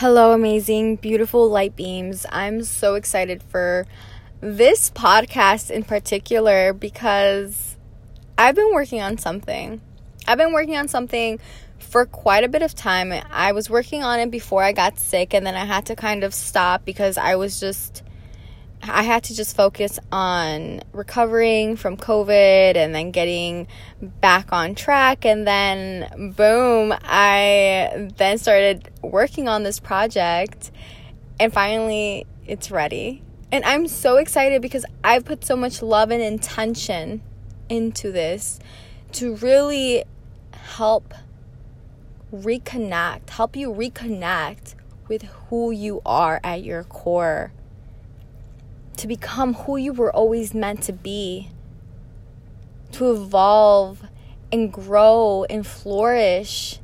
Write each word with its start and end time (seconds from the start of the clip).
Hello, 0.00 0.32
amazing, 0.32 0.96
beautiful 0.96 1.50
light 1.50 1.76
beams. 1.76 2.24
I'm 2.32 2.64
so 2.64 2.94
excited 2.94 3.42
for 3.42 3.86
this 4.40 4.88
podcast 4.88 5.70
in 5.70 5.82
particular 5.82 6.72
because 6.72 7.76
I've 8.38 8.54
been 8.54 8.72
working 8.72 9.02
on 9.02 9.18
something. 9.18 9.82
I've 10.26 10.38
been 10.38 10.54
working 10.54 10.78
on 10.78 10.88
something 10.88 11.38
for 11.78 12.06
quite 12.06 12.44
a 12.44 12.48
bit 12.48 12.62
of 12.62 12.74
time. 12.74 13.12
I 13.30 13.52
was 13.52 13.68
working 13.68 14.02
on 14.02 14.18
it 14.20 14.30
before 14.30 14.62
I 14.62 14.72
got 14.72 14.98
sick, 14.98 15.34
and 15.34 15.46
then 15.46 15.54
I 15.54 15.66
had 15.66 15.84
to 15.84 15.96
kind 15.96 16.24
of 16.24 16.32
stop 16.32 16.86
because 16.86 17.18
I 17.18 17.34
was 17.34 17.60
just 17.60 18.02
I 18.82 19.02
had 19.02 19.24
to 19.24 19.34
just 19.34 19.54
focus 19.54 19.98
on 20.10 20.80
recovering 20.92 21.76
from 21.76 21.96
COVID 21.96 22.76
and 22.76 22.94
then 22.94 23.10
getting 23.10 23.66
back 24.00 24.52
on 24.52 24.74
track. 24.74 25.26
And 25.26 25.46
then, 25.46 26.32
boom, 26.34 26.94
I 27.02 28.10
then 28.16 28.38
started 28.38 28.90
working 29.02 29.48
on 29.48 29.64
this 29.64 29.80
project. 29.80 30.70
And 31.38 31.52
finally, 31.52 32.26
it's 32.46 32.70
ready. 32.70 33.22
And 33.52 33.64
I'm 33.64 33.86
so 33.86 34.16
excited 34.16 34.62
because 34.62 34.86
I've 35.04 35.24
put 35.24 35.44
so 35.44 35.56
much 35.56 35.82
love 35.82 36.10
and 36.10 36.22
intention 36.22 37.22
into 37.68 38.12
this 38.12 38.60
to 39.12 39.36
really 39.36 40.04
help 40.52 41.12
reconnect, 42.32 43.28
help 43.30 43.56
you 43.56 43.72
reconnect 43.72 44.74
with 45.08 45.22
who 45.22 45.70
you 45.70 46.00
are 46.06 46.40
at 46.42 46.62
your 46.62 46.84
core 46.84 47.52
to 49.00 49.06
become 49.06 49.54
who 49.54 49.78
you 49.78 49.94
were 49.94 50.14
always 50.14 50.52
meant 50.52 50.82
to 50.82 50.92
be, 50.92 51.48
to 52.92 53.10
evolve 53.10 54.06
and 54.52 54.70
grow 54.70 55.46
and 55.48 55.66
flourish. 55.66 56.78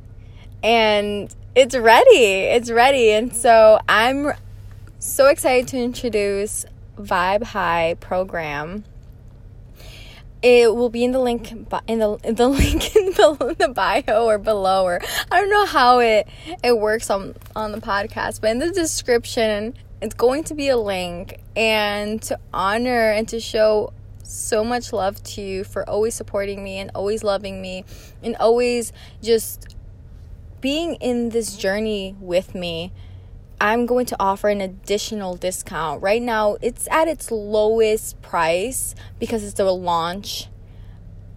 And 0.63 1.33
it's 1.53 1.75
ready. 1.75 2.25
It's 2.49 2.71
ready. 2.71 3.11
And 3.11 3.35
so 3.35 3.79
I'm 3.87 4.33
so 4.97 5.27
excited 5.27 5.67
to 5.69 5.77
introduce 5.77 6.65
Vibe 6.97 7.43
High 7.43 7.95
program. 7.99 8.83
It 10.41 10.75
will 10.75 10.89
be 10.89 11.03
in 11.03 11.11
the 11.11 11.19
link 11.19 11.51
in 11.51 11.99
the 11.99 12.17
in 12.23 12.35
the 12.35 12.47
link 12.47 12.95
in 12.95 13.05
the, 13.11 13.71
bio 13.73 14.25
or 14.25 14.37
below 14.37 14.85
or 14.85 15.01
I 15.31 15.39
don't 15.41 15.49
know 15.49 15.65
how 15.65 15.99
it 15.99 16.27
it 16.63 16.77
works 16.77 17.09
on 17.09 17.35
on 17.55 17.71
the 17.71 17.79
podcast, 17.79 18.41
but 18.41 18.51
in 18.51 18.59
the 18.59 18.71
description 18.71 19.75
it's 20.01 20.15
going 20.15 20.43
to 20.45 20.53
be 20.53 20.69
a 20.69 20.77
link 20.77 21.39
and 21.55 22.21
to 22.23 22.39
honor 22.53 23.11
and 23.11 23.27
to 23.29 23.39
show 23.39 23.93
so 24.23 24.63
much 24.63 24.91
love 24.93 25.23
to 25.23 25.41
you 25.41 25.63
for 25.63 25.87
always 25.89 26.13
supporting 26.13 26.63
me 26.63 26.77
and 26.77 26.91
always 26.93 27.23
loving 27.23 27.61
me 27.61 27.85
and 28.21 28.35
always 28.37 28.91
just 29.21 29.75
being 30.61 30.95
in 30.95 31.29
this 31.29 31.55
journey 31.55 32.15
with 32.19 32.53
me. 32.53 32.91
I'm 33.59 33.87
going 33.87 34.05
to 34.07 34.15
offer 34.19 34.49
an 34.49 34.61
additional 34.61 35.35
discount. 35.35 36.03
Right 36.03 36.21
now, 36.21 36.57
it's 36.61 36.87
at 36.91 37.07
its 37.07 37.31
lowest 37.31 38.21
price 38.21 38.93
because 39.17 39.43
it's 39.43 39.59
a 39.59 39.63
launch 39.71 40.47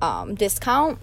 um, 0.03 0.35
discount. 0.35 0.99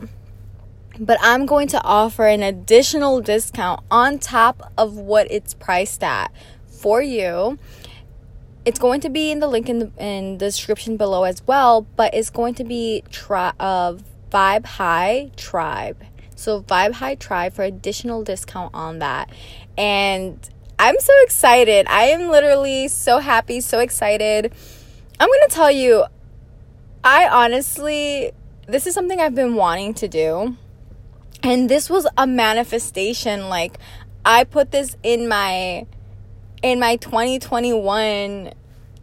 But 1.00 1.18
I'm 1.22 1.46
going 1.46 1.68
to 1.70 1.84
offer 1.84 2.28
an 2.28 2.44
additional 2.44 3.22
discount 3.22 3.82
on 3.90 4.20
top 4.20 4.72
of 4.78 4.96
what 4.96 5.28
it's 5.32 5.54
priced 5.56 6.04
at 6.04 6.32
for 6.78 7.02
you. 7.02 7.58
It's 8.66 8.80
going 8.80 9.02
to 9.02 9.10
be 9.10 9.32
in 9.32 9.40
the 9.40 9.48
link 9.48 9.70
in 9.70 9.80
the, 9.80 9.92
in 9.98 10.38
the 10.38 10.46
description 10.46 10.98
below 10.98 11.24
as 11.24 11.46
well, 11.48 11.88
but 11.96 12.14
it's 12.14 12.30
going 12.30 12.54
to 12.56 12.64
be 12.64 13.04
tri- 13.12 13.54
uh, 13.60 13.96
Vibe 14.30 14.66
High 14.66 15.32
Tribe. 15.38 16.04
So 16.36 16.62
Vibe 16.62 16.94
High 16.94 17.16
Tribe 17.16 17.54
for 17.54 17.64
additional 17.64 18.24
discount 18.24 18.72
on 18.74 19.00
that. 19.00 19.32
And 19.78 20.38
I'm 20.78 21.00
so 21.00 21.14
excited. 21.24 21.88
I 21.88 22.06
am 22.06 22.30
literally 22.30 22.88
so 22.90 23.20
happy, 23.20 23.62
so 23.62 23.80
excited. 23.80 24.54
I'm 25.20 25.28
going 25.28 25.48
to 25.48 25.56
tell 25.56 25.72
you 25.72 26.06
I 27.04 27.28
honestly 27.28 28.34
this 28.68 28.86
is 28.86 28.94
something 28.94 29.20
I've 29.20 29.34
been 29.34 29.56
wanting 29.56 29.94
to 29.96 30.08
do. 30.08 30.58
And 31.42 31.70
this 31.70 31.90
was 31.90 32.06
a 32.18 32.28
manifestation 32.28 33.48
like 33.48 33.78
I 34.26 34.44
put 34.44 34.72
this 34.72 34.98
in 35.04 35.30
my 35.30 35.86
in 36.62 36.80
my 36.80 36.96
2021 36.98 38.54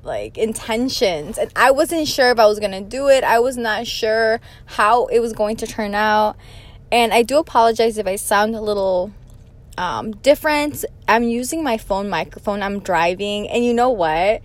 like 0.02 0.36
intentions 0.36 1.38
and 1.38 1.50
I 1.56 1.70
wasn't 1.70 2.06
sure 2.06 2.30
if 2.30 2.38
I 2.38 2.46
was 2.46 2.58
to 2.60 2.80
do 2.80 3.08
it. 3.08 3.24
I 3.24 3.38
was 3.38 3.56
not 3.56 3.86
sure 3.86 4.40
how 4.66 5.06
it 5.06 5.20
was 5.20 5.32
going 5.32 5.56
to 5.56 5.66
turn 5.66 5.94
out. 5.94 6.36
And 6.92 7.12
I 7.12 7.22
do 7.22 7.38
apologize 7.38 7.98
if 7.98 8.06
I 8.06 8.16
sound 8.16 8.54
a 8.54 8.60
little 8.60 9.12
um, 9.78 10.12
different. 10.12 10.84
I'm 11.08 11.24
using 11.24 11.64
my 11.64 11.78
phone 11.78 12.08
microphone. 12.08 12.62
I'm 12.62 12.80
driving. 12.80 13.48
And 13.48 13.64
you 13.64 13.74
know 13.74 13.90
what? 13.90 14.42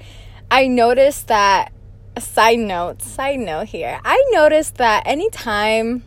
I 0.50 0.68
noticed 0.68 1.28
that 1.28 1.72
side 2.18 2.60
note, 2.60 3.02
side 3.02 3.40
note 3.40 3.68
here. 3.68 4.00
I 4.04 4.24
noticed 4.32 4.76
that 4.76 5.04
anytime 5.06 6.04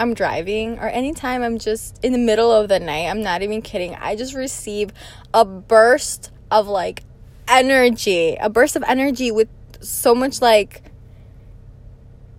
I'm 0.00 0.14
driving 0.14 0.78
or 0.78 0.88
anytime 0.88 1.42
I'm 1.42 1.58
just 1.58 2.04
in 2.04 2.12
the 2.12 2.18
middle 2.18 2.52
of 2.52 2.68
the 2.68 2.78
night, 2.78 3.08
I'm 3.08 3.22
not 3.22 3.42
even 3.42 3.62
kidding. 3.62 3.94
I 3.94 4.14
just 4.14 4.34
receive 4.34 4.90
a 5.32 5.44
burst 5.44 6.30
of 6.50 6.68
like 6.68 7.02
energy, 7.46 8.36
a 8.40 8.48
burst 8.48 8.76
of 8.76 8.82
energy 8.86 9.30
with 9.30 9.48
so 9.80 10.14
much 10.14 10.40
like 10.40 10.82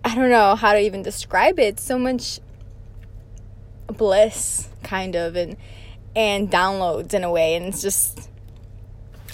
I 0.04 0.14
don't 0.14 0.30
know 0.30 0.54
how 0.54 0.72
to 0.72 0.80
even 0.80 1.02
describe 1.02 1.58
it, 1.58 1.78
so 1.78 1.98
much 1.98 2.40
bliss 3.86 4.68
kind 4.82 5.14
of 5.14 5.36
and 5.36 5.56
and 6.16 6.50
downloads 6.50 7.12
in 7.12 7.24
a 7.24 7.30
way 7.30 7.54
and 7.54 7.66
it's 7.66 7.82
just 7.82 8.30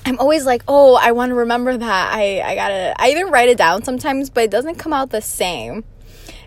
I'm 0.06 0.20
always 0.20 0.46
like, 0.46 0.62
"Oh, 0.68 0.94
I 0.94 1.10
want 1.10 1.30
to 1.30 1.34
remember 1.34 1.76
that. 1.76 2.14
I 2.14 2.40
I 2.40 2.54
got 2.54 2.68
to 2.68 2.94
I 2.96 3.10
even 3.10 3.26
write 3.26 3.48
it 3.48 3.58
down 3.58 3.82
sometimes, 3.82 4.30
but 4.30 4.44
it 4.44 4.50
doesn't 4.52 4.76
come 4.76 4.92
out 4.92 5.10
the 5.10 5.20
same." 5.20 5.82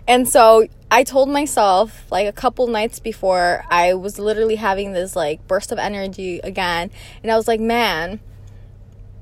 And 0.06 0.28
so 0.28 0.66
I 0.90 1.04
told 1.04 1.28
myself 1.28 2.10
like 2.10 2.26
a 2.26 2.32
couple 2.32 2.66
nights 2.66 2.98
before 2.98 3.64
I 3.70 3.94
was 3.94 4.18
literally 4.18 4.56
having 4.56 4.92
this 4.92 5.14
like 5.14 5.46
burst 5.46 5.72
of 5.72 5.78
energy 5.78 6.40
again 6.40 6.90
and 7.22 7.30
I 7.30 7.36
was 7.36 7.46
like, 7.46 7.60
"Man, 7.60 8.20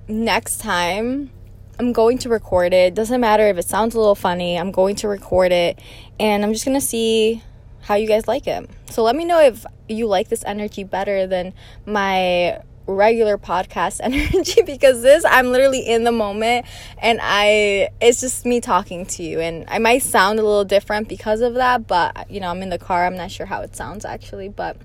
next 0.09 0.59
time 0.59 1.31
I'm 1.79 1.93
going 1.93 2.19
to 2.19 2.29
record 2.29 2.73
it. 2.73 2.95
Doesn't 2.95 3.21
matter 3.21 3.47
if 3.47 3.57
it 3.57 3.67
sounds 3.69 3.95
a 3.95 3.99
little 3.99 4.17
funny. 4.17 4.59
I'm 4.59 4.73
going 4.73 4.97
to 4.97 5.09
record 5.09 5.53
it 5.53 5.79
and 6.19 6.43
I'm 6.43 6.53
just 6.53 6.65
going 6.65 6.79
to 6.79 6.85
see 6.85 7.43
how 7.83 7.95
you 7.95 8.09
guys 8.09 8.27
like 8.27 8.47
it. 8.47 8.69
So 8.91 9.03
let 9.03 9.15
me 9.15 9.25
know 9.25 9.41
if 9.41 9.65
you 9.89 10.07
like 10.07 10.29
this 10.29 10.43
energy 10.45 10.85
better 10.85 11.27
than 11.27 11.55
my 11.87 12.61
regular 12.89 13.39
podcast 13.39 14.01
energy 14.03 14.63
because 14.63 15.03
this 15.03 15.25
I'm 15.25 15.53
literally 15.53 15.81
in 15.81 16.05
the 16.05 16.13
moment 16.13 16.67
and 17.01 17.21
I 17.23 17.91
it's 18.01 18.21
just 18.21 18.45
me 18.45 18.61
talking 18.61 19.07
to 19.07 19.23
you 19.23 19.41
and 19.41 19.67
I 19.69 19.79
might 19.79 20.03
sound 20.03 20.39
a 20.39 20.43
little 20.43 20.65
different 20.65 21.09
because 21.09 21.41
of 21.43 21.55
that 21.55 21.87
but 21.87 22.31
you 22.31 22.41
know 22.41 22.49
I'm 22.49 22.63
in 22.63 22.71
the 22.71 22.79
car 22.79 23.07
I'm 23.07 23.17
not 23.17 23.31
sure 23.31 23.47
how 23.47 23.61
it 23.61 23.77
sounds 23.77 24.05
actually 24.05 24.49
but 24.49 24.77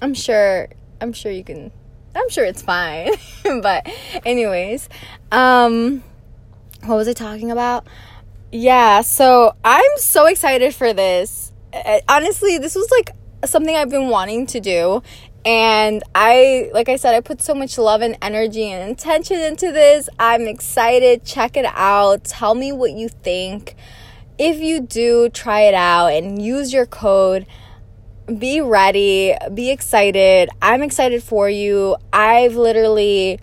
I'm 0.00 0.14
sure 0.14 0.68
I'm 1.00 1.12
sure 1.12 1.32
you 1.32 1.44
can 1.44 1.72
I'm 2.14 2.28
sure 2.30 2.44
it's 2.44 2.62
fine. 2.62 3.12
but 3.62 3.86
anyways, 4.24 4.88
um 5.30 6.02
what 6.84 6.96
was 6.96 7.08
I 7.08 7.12
talking 7.12 7.50
about? 7.50 7.86
Yeah, 8.50 9.02
so 9.02 9.54
I'm 9.64 9.90
so 9.96 10.26
excited 10.26 10.74
for 10.74 10.92
this. 10.92 11.52
Honestly, 12.08 12.58
this 12.58 12.74
was 12.74 12.90
like 12.90 13.10
something 13.44 13.74
I've 13.74 13.90
been 13.90 14.08
wanting 14.08 14.46
to 14.48 14.60
do 14.60 15.02
and 15.44 16.02
I 16.14 16.70
like 16.74 16.88
I 16.88 16.96
said 16.96 17.14
I 17.14 17.20
put 17.20 17.40
so 17.40 17.54
much 17.54 17.78
love 17.78 18.02
and 18.02 18.16
energy 18.20 18.70
and 18.70 18.88
intention 18.88 19.38
into 19.40 19.72
this. 19.72 20.08
I'm 20.18 20.46
excited. 20.46 21.24
Check 21.24 21.56
it 21.56 21.66
out. 21.66 22.24
Tell 22.24 22.54
me 22.54 22.72
what 22.72 22.92
you 22.92 23.08
think. 23.08 23.74
If 24.38 24.60
you 24.60 24.80
do, 24.80 25.28
try 25.30 25.62
it 25.62 25.74
out 25.74 26.08
and 26.08 26.40
use 26.40 26.72
your 26.72 26.86
code 26.86 27.46
be 28.36 28.60
ready, 28.60 29.34
be 29.54 29.70
excited. 29.70 30.50
I'm 30.60 30.82
excited 30.82 31.22
for 31.22 31.48
you. 31.48 31.96
I've 32.12 32.56
literally 32.56 33.40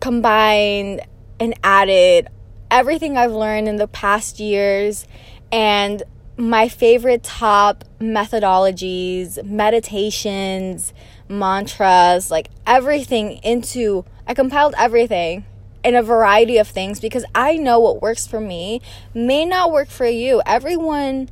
combined 0.00 1.00
and 1.40 1.54
added 1.64 2.28
everything 2.70 3.16
I've 3.16 3.32
learned 3.32 3.68
in 3.68 3.76
the 3.76 3.88
past 3.88 4.40
years 4.40 5.06
and 5.50 6.02
my 6.36 6.68
favorite 6.68 7.22
top 7.22 7.84
methodologies, 8.00 9.42
meditations, 9.44 10.92
mantras, 11.28 12.30
like 12.30 12.48
everything 12.66 13.38
into 13.42 14.04
I 14.26 14.34
compiled 14.34 14.74
everything 14.78 15.44
in 15.84 15.94
a 15.94 16.02
variety 16.02 16.56
of 16.56 16.66
things 16.66 16.98
because 16.98 17.24
I 17.34 17.56
know 17.56 17.78
what 17.78 18.00
works 18.00 18.26
for 18.26 18.40
me 18.40 18.80
may 19.12 19.44
not 19.44 19.70
work 19.70 19.88
for 19.88 20.06
you. 20.06 20.40
Everyone 20.46 21.28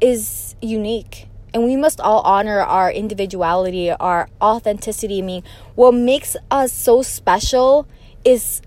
is 0.00 0.56
unique 0.62 1.28
and 1.52 1.64
we 1.64 1.76
must 1.76 2.00
all 2.00 2.20
honor 2.22 2.60
our 2.60 2.90
individuality, 2.90 3.90
our 3.90 4.28
authenticity. 4.40 5.18
I 5.18 5.22
mean, 5.22 5.42
what 5.74 5.92
makes 5.92 6.36
us 6.50 6.72
so 6.72 7.02
special 7.02 7.86
is 8.24 8.62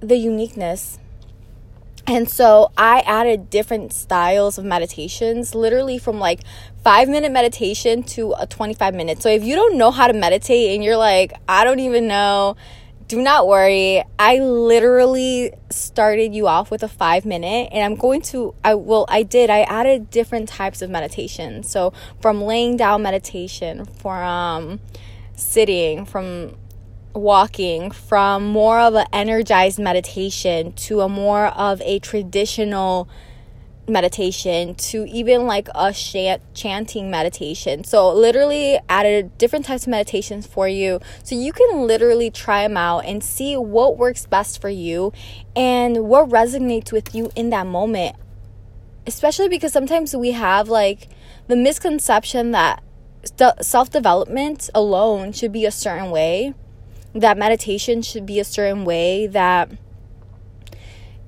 the 0.00 0.16
uniqueness. 0.16 0.98
And 2.06 2.28
so 2.28 2.72
I 2.76 3.00
added 3.00 3.48
different 3.48 3.92
styles 3.92 4.58
of 4.58 4.64
meditations, 4.64 5.54
literally 5.54 5.98
from 5.98 6.18
like 6.18 6.40
five 6.82 7.08
minute 7.08 7.30
meditation 7.30 8.02
to 8.02 8.34
a 8.38 8.46
25 8.46 8.94
minute. 8.94 9.22
So 9.22 9.28
if 9.28 9.44
you 9.44 9.54
don't 9.54 9.78
know 9.78 9.90
how 9.90 10.08
to 10.08 10.12
meditate 10.12 10.74
and 10.74 10.82
you're 10.82 10.96
like, 10.96 11.32
I 11.48 11.64
don't 11.64 11.78
even 11.78 12.08
know, 12.08 12.56
do 13.06 13.22
not 13.22 13.46
worry. 13.46 14.02
I 14.18 14.38
literally 14.38 15.52
started 15.70 16.34
you 16.34 16.48
off 16.48 16.70
with 16.70 16.82
a 16.82 16.88
five 16.88 17.24
minute 17.24 17.68
and 17.70 17.84
I'm 17.84 17.94
going 17.94 18.22
to, 18.22 18.54
I 18.64 18.74
will, 18.74 19.06
I 19.08 19.22
did, 19.22 19.48
I 19.48 19.60
added 19.60 20.10
different 20.10 20.48
types 20.48 20.82
of 20.82 20.90
meditation. 20.90 21.62
So 21.62 21.92
from 22.20 22.42
laying 22.42 22.76
down 22.76 23.02
meditation, 23.02 23.84
from 23.84 24.80
sitting, 25.36 26.04
from 26.04 26.56
walking 27.14 27.90
from 27.90 28.46
more 28.46 28.78
of 28.80 28.94
an 28.94 29.06
energized 29.12 29.78
meditation 29.78 30.72
to 30.72 31.00
a 31.00 31.08
more 31.08 31.46
of 31.48 31.80
a 31.82 31.98
traditional 31.98 33.08
meditation 33.88 34.74
to 34.76 35.04
even 35.06 35.46
like 35.46 35.68
a 35.74 35.92
chant- 35.92 36.42
chanting 36.54 37.10
meditation. 37.10 37.84
So 37.84 38.12
literally 38.12 38.78
added 38.88 39.36
different 39.38 39.64
types 39.64 39.84
of 39.84 39.88
meditations 39.88 40.46
for 40.46 40.68
you 40.68 41.00
so 41.22 41.34
you 41.34 41.52
can 41.52 41.86
literally 41.86 42.30
try 42.30 42.62
them 42.62 42.76
out 42.76 43.00
and 43.00 43.22
see 43.22 43.56
what 43.56 43.98
works 43.98 44.26
best 44.26 44.60
for 44.60 44.68
you 44.68 45.12
and 45.56 46.04
what 46.04 46.28
resonates 46.28 46.92
with 46.92 47.14
you 47.14 47.30
in 47.34 47.50
that 47.50 47.66
moment. 47.66 48.16
Especially 49.06 49.48
because 49.48 49.72
sometimes 49.72 50.14
we 50.14 50.30
have 50.30 50.68
like 50.68 51.08
the 51.48 51.56
misconception 51.56 52.52
that 52.52 52.82
self-development 53.60 54.70
alone 54.74 55.32
should 55.32 55.52
be 55.52 55.64
a 55.64 55.70
certain 55.70 56.10
way 56.10 56.54
that 57.14 57.36
meditation 57.36 58.02
should 58.02 58.26
be 58.26 58.40
a 58.40 58.44
certain 58.44 58.84
way, 58.84 59.26
that 59.26 59.70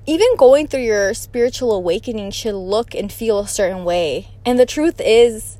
even 0.05 0.35
going 0.37 0.67
through 0.67 0.81
your 0.81 1.13
spiritual 1.13 1.73
awakening 1.73 2.31
should 2.31 2.55
look 2.55 2.93
and 2.93 3.11
feel 3.11 3.39
a 3.39 3.47
certain 3.47 3.83
way. 3.83 4.29
And 4.45 4.59
the 4.59 4.65
truth 4.65 5.01
is, 5.03 5.57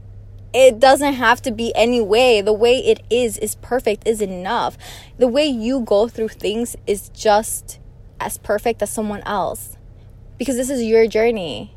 it 0.54 0.80
doesn't 0.80 1.14
have 1.14 1.42
to 1.42 1.52
be 1.52 1.74
any 1.76 2.00
way. 2.00 2.42
The 2.42 2.54
way 2.54 2.78
it 2.78 3.02
is 3.10 3.38
is 3.38 3.56
perfect, 3.56 4.08
is 4.08 4.22
enough. 4.22 4.78
The 5.18 5.28
way 5.28 5.46
you 5.46 5.82
go 5.82 6.08
through 6.08 6.30
things 6.30 6.76
is 6.88 7.10
just 7.10 7.80
as 8.20 8.38
perfect 8.38 8.82
as 8.82 8.90
someone 8.90 9.22
else. 9.26 9.78
Because 10.38 10.56
this 10.56 10.70
is 10.70 10.84
your 10.84 11.08
journey. 11.08 11.76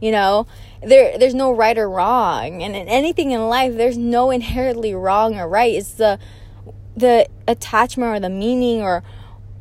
You 0.00 0.12
know, 0.12 0.46
there 0.82 1.18
there's 1.18 1.34
no 1.34 1.52
right 1.52 1.76
or 1.76 1.90
wrong. 1.90 2.62
And 2.62 2.76
in 2.76 2.88
anything 2.88 3.32
in 3.32 3.48
life, 3.48 3.76
there's 3.76 3.98
no 3.98 4.30
inherently 4.30 4.94
wrong 4.94 5.38
or 5.38 5.48
right. 5.48 5.74
It's 5.74 5.92
the 5.92 6.18
the 6.96 7.28
attachment 7.46 8.16
or 8.16 8.20
the 8.20 8.30
meaning 8.30 8.82
or 8.82 9.02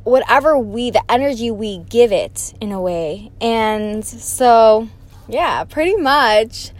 whatever 0.03 0.57
we 0.57 0.91
the 0.91 1.03
energy 1.11 1.51
we 1.51 1.79
give 1.89 2.11
it 2.11 2.53
in 2.59 2.71
a 2.71 2.81
way. 2.81 3.31
And 3.41 4.05
so 4.05 4.87
yeah 5.27 5.63
pretty 5.63 5.95
much. 5.95 6.71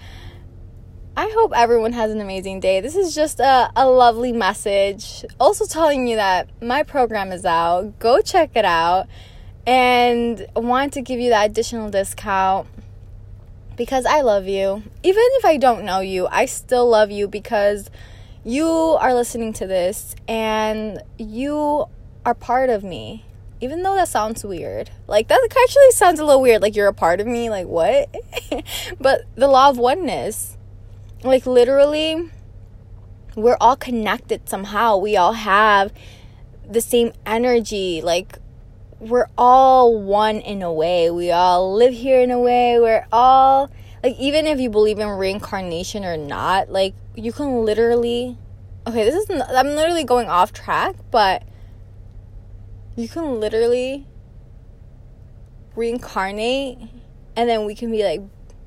I 1.18 1.30
hope 1.36 1.52
everyone 1.54 1.92
has 1.94 2.12
an 2.12 2.22
amazing 2.22 2.62
day. 2.62 2.80
This 2.80 2.96
is 2.96 3.14
just 3.14 3.42
a, 3.42 3.70
a 3.76 3.90
lovely 3.90 4.32
message. 4.32 5.26
Also 5.38 5.66
telling 5.66 6.08
you 6.08 6.16
that 6.16 6.50
my 6.62 6.84
program 6.84 7.34
is 7.34 7.44
out. 7.44 8.00
Go 8.00 8.22
check 8.22 8.52
it 8.56 8.64
out. 8.64 9.08
And 9.68 10.48
want 10.56 10.94
to 10.94 11.02
give 11.02 11.20
you 11.20 11.30
that 11.32 11.50
additional 11.50 11.90
discount 11.90 12.68
because 13.76 14.06
i 14.06 14.22
love 14.22 14.48
you. 14.48 14.84
Even 15.04 15.24
if 15.34 15.46
i 15.46 15.58
don't 15.58 15.84
know 15.84 16.00
you 16.00 16.28
i 16.32 16.46
still 16.46 16.88
love 16.88 17.12
you 17.12 17.28
because 17.28 17.90
you 18.44 18.68
are 18.68 19.14
listening 19.14 19.54
to 19.54 19.68
this 19.68 20.16
and 20.28 21.02
you 21.18 21.86
are 22.26 22.34
part 22.34 22.70
of 22.70 22.84
me. 22.84 23.26
Even 23.62 23.84
though 23.84 23.96
that 23.96 24.08
sounds 24.08 24.46
weird. 24.46 24.90
Like, 25.06 25.28
that 25.28 25.42
actually 25.44 25.92
sounds 25.92 26.20
a 26.20 26.26
little 26.26 26.42
weird. 26.42 26.62
Like, 26.62 26.78
you're 26.78 26.88
a 26.88 26.94
part 26.94 27.20
of 27.20 27.28
me. 27.28 27.50
Like, 27.50 27.68
what? 27.68 28.10
but 29.02 29.24
the 29.36 29.50
law 29.50 29.70
of 29.70 29.78
oneness. 29.78 30.58
Like, 31.24 31.46
literally, 31.46 32.30
we're 33.36 33.58
all 33.60 33.76
connected 33.76 34.48
somehow. 34.48 34.96
We 34.96 35.18
all 35.18 35.34
have 35.34 35.92
the 36.66 36.80
same 36.80 37.12
energy. 37.26 38.02
Like, 38.02 38.38
we're 39.00 39.28
all 39.38 40.02
one 40.02 40.38
in 40.38 40.62
a 40.62 40.72
way. 40.72 41.10
We 41.12 41.32
all 41.32 41.74
live 41.74 41.94
here 41.94 42.22
in 42.22 42.32
a 42.32 42.40
way. 42.40 42.80
We're 42.80 43.08
all 43.12 43.70
like 44.04 44.16
even 44.18 44.48
if 44.48 44.60
you 44.60 44.70
believe 44.70 45.00
in 45.00 45.08
reincarnation 45.08 46.06
or 46.06 46.18
not, 46.18 46.70
like 46.70 46.94
you 47.16 47.32
can 47.32 47.66
literally 47.66 48.38
okay, 48.88 49.04
this 49.04 49.30
is 49.30 49.42
I'm 49.42 49.68
literally 49.68 50.04
going 50.04 50.28
off 50.28 50.54
track, 50.54 50.96
but 51.12 51.44
you 52.96 53.08
can 53.08 53.40
literally 53.40 54.06
reincarnate 55.76 56.78
and 57.36 57.50
then 57.50 57.66
we 57.66 57.76
can 57.76 57.92
be 57.92 58.04
like 58.04 58.22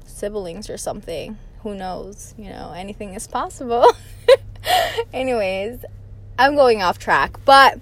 siblings 0.04 0.70
or 0.70 0.76
something. 0.76 1.38
Who 1.62 1.74
knows? 1.74 2.34
You 2.36 2.50
know, 2.50 2.72
anything 2.74 3.14
is 3.14 3.26
possible. 3.26 3.94
Anyways, 5.12 5.84
I'm 6.38 6.54
going 6.56 6.82
off 6.82 6.98
track, 6.98 7.36
but 7.44 7.78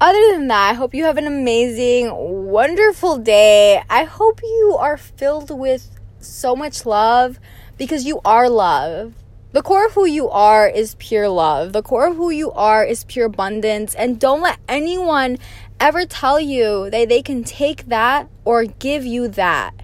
other 0.00 0.32
than 0.32 0.48
that, 0.48 0.70
I 0.70 0.74
hope 0.74 0.94
you 0.94 1.04
have 1.04 1.18
an 1.18 1.26
amazing, 1.26 2.10
wonderful 2.14 3.18
day. 3.18 3.82
I 3.90 4.04
hope 4.04 4.40
you 4.42 4.76
are 4.78 4.96
filled 4.96 5.50
with 5.50 5.97
so 6.20 6.56
much 6.56 6.84
love 6.86 7.38
because 7.76 8.04
you 8.04 8.20
are 8.24 8.48
love. 8.48 9.14
The 9.52 9.62
core 9.62 9.86
of 9.86 9.92
who 9.92 10.04
you 10.04 10.28
are 10.28 10.68
is 10.68 10.94
pure 10.96 11.28
love. 11.28 11.72
The 11.72 11.82
core 11.82 12.08
of 12.08 12.16
who 12.16 12.30
you 12.30 12.52
are 12.52 12.84
is 12.84 13.04
pure 13.04 13.26
abundance. 13.26 13.94
And 13.94 14.20
don't 14.20 14.42
let 14.42 14.58
anyone 14.68 15.38
ever 15.80 16.04
tell 16.04 16.38
you 16.38 16.90
that 16.90 17.08
they 17.08 17.22
can 17.22 17.44
take 17.44 17.86
that 17.86 18.28
or 18.44 18.64
give 18.64 19.06
you 19.06 19.26
that. 19.28 19.74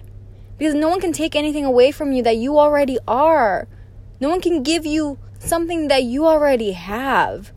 Because 0.57 0.75
no 0.75 0.89
one 0.89 1.01
can 1.01 1.13
take 1.13 1.35
anything 1.35 1.65
away 1.65 1.91
from 1.91 2.11
you 2.11 2.21
that 2.23 2.37
you 2.37 2.59
already 2.59 2.99
are. 3.07 3.67
No 4.19 4.29
one 4.29 4.39
can 4.39 4.61
give 4.61 4.85
you 4.85 5.17
something 5.39 5.87
that 5.87 6.03
you 6.03 6.25
already 6.25 6.73
have. 6.73 7.51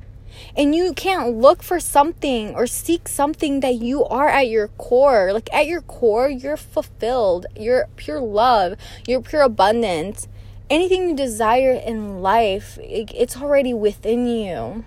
And 0.56 0.74
you 0.74 0.92
can't 0.92 1.36
look 1.36 1.62
for 1.62 1.80
something 1.80 2.54
or 2.54 2.66
seek 2.66 3.08
something 3.08 3.60
that 3.60 3.76
you 3.76 4.04
are 4.04 4.28
at 4.28 4.48
your 4.48 4.68
core. 4.68 5.32
Like 5.32 5.52
at 5.52 5.66
your 5.66 5.82
core, 5.82 6.28
you're 6.28 6.56
fulfilled. 6.56 7.46
You're 7.56 7.88
pure 7.96 8.20
love. 8.20 8.76
You're 9.06 9.22
pure 9.22 9.42
abundance. 9.42 10.28
Anything 10.70 11.08
you 11.08 11.16
desire 11.16 11.72
in 11.72 12.20
life, 12.20 12.78
it's 12.82 13.36
already 13.36 13.72
within 13.72 14.26
you. 14.26 14.84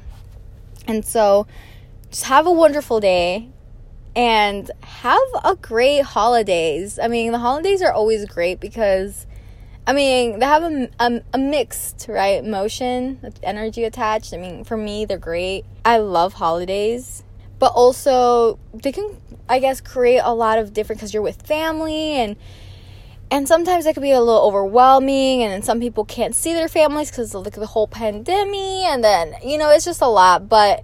And 0.88 1.04
so 1.06 1.48
just 2.10 2.26
have 2.26 2.46
a 2.46 2.52
wonderful 2.52 3.00
day 3.00 3.50
and 4.16 4.70
have 4.84 5.22
a 5.44 5.56
great 5.56 6.04
holidays. 6.04 7.00
I 7.00 7.08
mean, 7.08 7.32
the 7.32 7.40
holidays 7.40 7.82
are 7.82 7.94
always 7.94 8.26
great 8.26 8.60
because 8.60 9.26
I 9.88 9.94
mean, 9.94 10.40
they 10.40 10.46
have 10.46 10.64
a, 10.64 10.90
a, 11.00 11.22
a, 11.34 11.38
mixed, 11.38 12.06
right, 12.08 12.44
motion, 12.44 13.20
energy 13.42 13.84
attached. 13.84 14.34
I 14.34 14.38
mean, 14.38 14.64
for 14.64 14.78
me, 14.78 15.06
they're 15.06 15.18
great. 15.18 15.66
I 15.84 15.98
love 15.98 16.34
holidays, 16.34 17.24
but 17.58 17.72
also 17.74 18.60
they 18.74 18.92
can, 18.92 19.18
I 19.50 19.60
guess, 19.60 19.82
create 19.82 20.22
a 20.24 20.34
lot 20.34 20.60
of 20.60 20.74
different 20.74 21.00
because 21.00 21.14
you're 21.14 21.24
with 21.24 21.42
family 21.42 22.14
and 22.14 22.36
and 23.32 23.48
sometimes 23.48 23.86
it 23.86 23.94
could 23.94 24.04
be 24.04 24.12
a 24.12 24.20
little 24.20 24.46
overwhelming 24.46 25.42
and 25.42 25.54
then 25.54 25.62
some 25.64 25.80
people 25.80 26.04
can't 26.04 26.36
see 26.36 26.54
their 26.54 26.68
families 26.68 27.10
because 27.10 27.34
of 27.34 27.46
the 27.46 27.66
whole 27.66 27.88
pandemic 27.88 28.84
and 28.86 29.02
then 29.02 29.34
you 29.42 29.58
know 29.58 29.70
it's 29.70 29.86
just 29.86 30.02
a 30.02 30.08
lot 30.08 30.50
but 30.50 30.84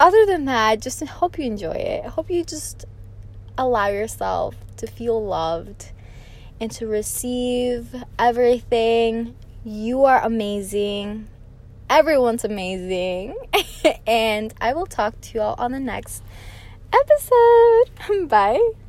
other 0.00 0.24
than 0.24 0.46
that 0.46 0.80
just 0.80 1.04
hope 1.04 1.38
you 1.38 1.44
enjoy 1.44 1.72
it 1.72 2.06
I 2.06 2.08
hope 2.08 2.30
you 2.30 2.42
just 2.42 2.86
allow 3.58 3.88
yourself 3.88 4.54
to 4.78 4.86
feel 4.86 5.22
loved 5.22 5.90
and 6.60 6.70
to 6.72 6.86
receive 6.86 7.94
everything. 8.18 9.34
You 9.64 10.04
are 10.04 10.22
amazing. 10.22 11.28
Everyone's 11.88 12.44
amazing. 12.44 13.34
and 14.06 14.54
I 14.60 14.72
will 14.72 14.86
talk 14.86 15.20
to 15.20 15.34
you 15.34 15.40
all 15.40 15.54
on 15.58 15.72
the 15.72 15.80
next 15.80 16.22
episode. 16.92 18.28
Bye. 18.28 18.83